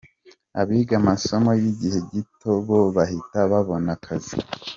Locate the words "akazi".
3.97-4.35